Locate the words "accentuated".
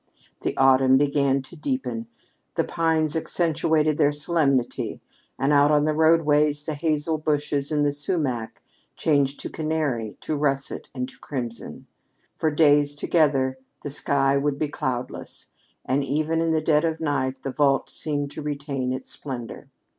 3.15-3.99